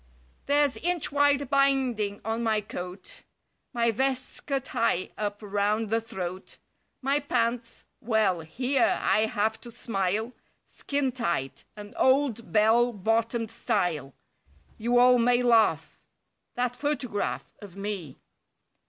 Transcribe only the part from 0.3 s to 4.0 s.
There's inch wide binding on my coat; My